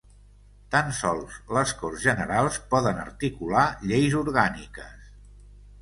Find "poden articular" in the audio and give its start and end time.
2.73-3.69